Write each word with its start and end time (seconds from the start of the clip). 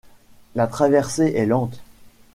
La 0.55 0.65
traversée 0.65 1.33
est 1.35 1.45
lente. 1.45 1.79